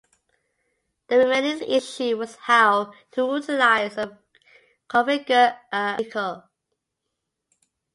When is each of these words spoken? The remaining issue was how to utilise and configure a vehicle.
The 1.09 1.17
remaining 1.19 1.59
issue 1.59 2.17
was 2.17 2.35
how 2.35 2.91
to 3.11 3.35
utilise 3.35 3.97
and 3.97 4.17
configure 4.89 5.55
a 5.71 5.97
vehicle. 5.99 6.49